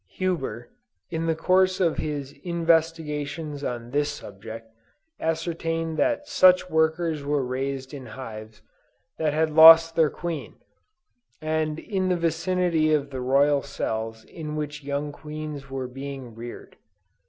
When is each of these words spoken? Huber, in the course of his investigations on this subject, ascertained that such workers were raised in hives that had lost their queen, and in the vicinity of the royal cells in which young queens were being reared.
Huber, 0.17 0.71
in 1.11 1.27
the 1.27 1.35
course 1.35 1.79
of 1.79 1.97
his 1.99 2.31
investigations 2.43 3.63
on 3.63 3.91
this 3.91 4.09
subject, 4.09 4.71
ascertained 5.19 5.97
that 5.99 6.27
such 6.27 6.71
workers 6.71 7.23
were 7.23 7.45
raised 7.45 7.93
in 7.93 8.07
hives 8.07 8.63
that 9.19 9.35
had 9.35 9.51
lost 9.51 9.95
their 9.95 10.09
queen, 10.09 10.55
and 11.39 11.77
in 11.77 12.09
the 12.09 12.17
vicinity 12.17 12.91
of 12.91 13.11
the 13.11 13.21
royal 13.21 13.61
cells 13.61 14.23
in 14.25 14.55
which 14.55 14.83
young 14.83 15.11
queens 15.11 15.69
were 15.69 15.87
being 15.87 16.33
reared. 16.33 16.77